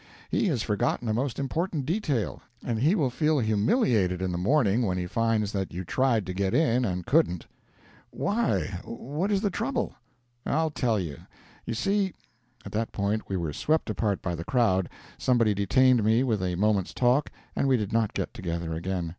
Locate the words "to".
6.25-6.33